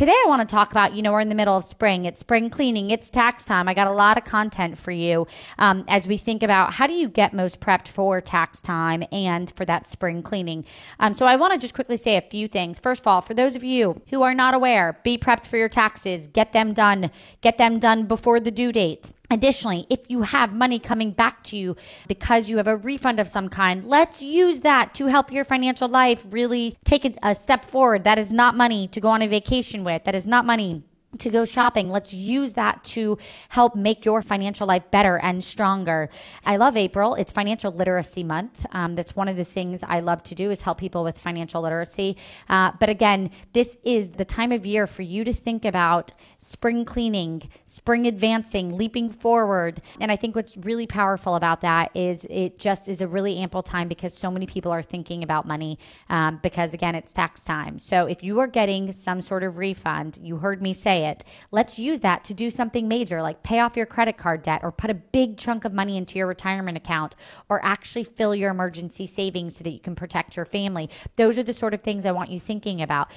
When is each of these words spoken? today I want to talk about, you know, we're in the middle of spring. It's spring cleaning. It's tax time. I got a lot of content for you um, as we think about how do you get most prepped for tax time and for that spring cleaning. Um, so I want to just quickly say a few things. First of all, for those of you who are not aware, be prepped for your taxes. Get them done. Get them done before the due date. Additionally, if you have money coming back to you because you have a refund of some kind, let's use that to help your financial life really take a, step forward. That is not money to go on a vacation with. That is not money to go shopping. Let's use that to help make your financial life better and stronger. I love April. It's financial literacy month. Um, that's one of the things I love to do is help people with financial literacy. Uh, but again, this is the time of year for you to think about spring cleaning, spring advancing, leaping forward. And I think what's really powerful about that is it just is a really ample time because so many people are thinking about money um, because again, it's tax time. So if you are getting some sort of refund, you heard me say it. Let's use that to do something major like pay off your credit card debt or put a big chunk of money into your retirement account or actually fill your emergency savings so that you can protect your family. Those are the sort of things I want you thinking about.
today 0.00 0.12
I 0.12 0.28
want 0.28 0.40
to 0.40 0.50
talk 0.50 0.70
about, 0.70 0.94
you 0.94 1.02
know, 1.02 1.12
we're 1.12 1.20
in 1.20 1.28
the 1.28 1.34
middle 1.34 1.58
of 1.58 1.62
spring. 1.62 2.06
It's 2.06 2.20
spring 2.20 2.48
cleaning. 2.48 2.90
It's 2.90 3.10
tax 3.10 3.44
time. 3.44 3.68
I 3.68 3.74
got 3.74 3.86
a 3.86 3.92
lot 3.92 4.16
of 4.16 4.24
content 4.24 4.78
for 4.78 4.92
you 4.92 5.26
um, 5.58 5.84
as 5.88 6.08
we 6.08 6.16
think 6.16 6.42
about 6.42 6.72
how 6.72 6.86
do 6.86 6.94
you 6.94 7.06
get 7.06 7.34
most 7.34 7.60
prepped 7.60 7.86
for 7.86 8.18
tax 8.22 8.62
time 8.62 9.04
and 9.12 9.52
for 9.54 9.66
that 9.66 9.86
spring 9.86 10.22
cleaning. 10.22 10.64
Um, 11.00 11.12
so 11.12 11.26
I 11.26 11.36
want 11.36 11.52
to 11.52 11.58
just 11.58 11.74
quickly 11.74 11.98
say 11.98 12.16
a 12.16 12.22
few 12.22 12.48
things. 12.48 12.80
First 12.80 13.02
of 13.02 13.08
all, 13.08 13.20
for 13.20 13.34
those 13.34 13.54
of 13.56 13.62
you 13.62 14.00
who 14.08 14.22
are 14.22 14.32
not 14.32 14.54
aware, 14.54 14.98
be 15.04 15.18
prepped 15.18 15.44
for 15.44 15.58
your 15.58 15.68
taxes. 15.68 16.28
Get 16.28 16.54
them 16.54 16.72
done. 16.72 17.10
Get 17.42 17.58
them 17.58 17.78
done 17.78 18.06
before 18.06 18.40
the 18.40 18.50
due 18.50 18.72
date. 18.72 19.12
Additionally, 19.30 19.86
if 19.88 20.10
you 20.10 20.22
have 20.22 20.52
money 20.52 20.80
coming 20.80 21.12
back 21.12 21.44
to 21.44 21.56
you 21.56 21.76
because 22.08 22.50
you 22.50 22.56
have 22.56 22.66
a 22.66 22.76
refund 22.76 23.20
of 23.20 23.28
some 23.28 23.48
kind, 23.48 23.84
let's 23.84 24.20
use 24.20 24.60
that 24.60 24.92
to 24.94 25.06
help 25.06 25.30
your 25.30 25.44
financial 25.44 25.88
life 25.88 26.26
really 26.30 26.76
take 26.84 27.16
a, 27.22 27.34
step 27.34 27.64
forward. 27.64 28.02
That 28.04 28.18
is 28.18 28.32
not 28.32 28.56
money 28.56 28.88
to 28.88 29.00
go 29.00 29.08
on 29.08 29.22
a 29.22 29.28
vacation 29.28 29.84
with. 29.84 30.02
That 30.04 30.16
is 30.16 30.26
not 30.26 30.44
money 30.44 30.82
to 31.18 31.30
go 31.30 31.44
shopping. 31.44 31.90
Let's 31.90 32.14
use 32.14 32.52
that 32.54 32.84
to 32.84 33.18
help 33.48 33.74
make 33.74 34.04
your 34.04 34.22
financial 34.22 34.66
life 34.66 34.90
better 34.90 35.18
and 35.18 35.42
stronger. 35.42 36.08
I 36.44 36.56
love 36.56 36.76
April. 36.76 37.14
It's 37.14 37.32
financial 37.32 37.72
literacy 37.72 38.22
month. 38.22 38.64
Um, 38.72 38.94
that's 38.94 39.16
one 39.16 39.28
of 39.28 39.36
the 39.36 39.44
things 39.44 39.82
I 39.82 40.00
love 40.00 40.22
to 40.24 40.34
do 40.34 40.50
is 40.50 40.62
help 40.62 40.78
people 40.78 41.02
with 41.02 41.18
financial 41.18 41.62
literacy. 41.62 42.16
Uh, 42.48 42.72
but 42.78 42.88
again, 42.88 43.30
this 43.52 43.76
is 43.82 44.10
the 44.10 44.24
time 44.24 44.52
of 44.52 44.64
year 44.64 44.86
for 44.86 45.02
you 45.02 45.24
to 45.24 45.32
think 45.32 45.64
about 45.64 46.12
spring 46.38 46.84
cleaning, 46.84 47.42
spring 47.64 48.06
advancing, 48.06 48.76
leaping 48.76 49.10
forward. 49.10 49.82
And 50.00 50.12
I 50.12 50.16
think 50.16 50.36
what's 50.36 50.56
really 50.58 50.86
powerful 50.86 51.34
about 51.34 51.60
that 51.62 51.90
is 51.94 52.24
it 52.30 52.58
just 52.58 52.88
is 52.88 53.00
a 53.00 53.08
really 53.08 53.38
ample 53.38 53.62
time 53.62 53.88
because 53.88 54.14
so 54.14 54.30
many 54.30 54.46
people 54.46 54.70
are 54.72 54.82
thinking 54.82 55.22
about 55.24 55.46
money 55.46 55.78
um, 56.08 56.38
because 56.42 56.72
again, 56.72 56.94
it's 56.94 57.12
tax 57.12 57.42
time. 57.42 57.78
So 57.78 58.06
if 58.06 58.22
you 58.22 58.38
are 58.38 58.46
getting 58.46 58.92
some 58.92 59.20
sort 59.20 59.42
of 59.42 59.58
refund, 59.58 60.18
you 60.22 60.36
heard 60.36 60.62
me 60.62 60.72
say 60.72 60.99
it. 61.04 61.24
Let's 61.50 61.78
use 61.78 62.00
that 62.00 62.24
to 62.24 62.34
do 62.34 62.50
something 62.50 62.88
major 62.88 63.22
like 63.22 63.42
pay 63.42 63.60
off 63.60 63.76
your 63.76 63.86
credit 63.86 64.16
card 64.16 64.42
debt 64.42 64.60
or 64.62 64.72
put 64.72 64.90
a 64.90 64.94
big 64.94 65.36
chunk 65.36 65.64
of 65.64 65.72
money 65.72 65.96
into 65.96 66.18
your 66.18 66.26
retirement 66.26 66.76
account 66.76 67.16
or 67.48 67.64
actually 67.64 68.04
fill 68.04 68.34
your 68.34 68.50
emergency 68.50 69.06
savings 69.06 69.56
so 69.56 69.64
that 69.64 69.70
you 69.70 69.80
can 69.80 69.94
protect 69.94 70.36
your 70.36 70.46
family. 70.46 70.88
Those 71.16 71.38
are 71.38 71.42
the 71.42 71.52
sort 71.52 71.74
of 71.74 71.82
things 71.82 72.06
I 72.06 72.12
want 72.12 72.30
you 72.30 72.40
thinking 72.40 72.82
about. 72.82 73.10